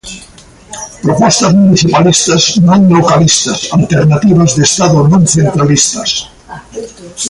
Propostas 1.03 1.51
municipalistas 1.61 2.41
non 2.69 2.79
localistas, 2.97 3.59
alternativas 3.77 4.49
de 4.57 4.63
Estado 4.69 4.97
non 5.11 5.23
centralistas. 5.35 6.09